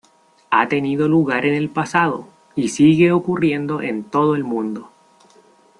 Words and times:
Ha 0.49 0.67
tenido 0.67 1.07
lugar 1.07 1.45
en 1.45 1.53
el 1.53 1.69
pasado, 1.69 2.27
y 2.55 2.69
sigue 2.69 3.11
ocurriendo 3.11 3.83
en 3.83 4.03
todo 4.03 4.33
el 4.33 4.43
mundo. 4.43 4.89